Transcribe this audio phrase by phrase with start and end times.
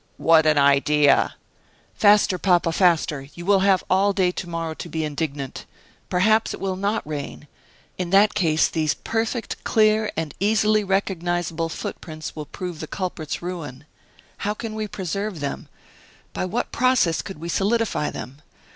[0.17, 1.35] "What an idea!"
[1.93, 5.65] "Faster, papa, faster; you will have all day to morrow to be indignant.
[6.09, 7.47] Perhaps it will not rain.
[7.99, 13.85] In that case, these perfect, clear, and easily recognizable footprints will prove the culprits' ruin.
[14.37, 15.67] How can we preserve them?
[16.33, 18.41] By what process could we solidify them?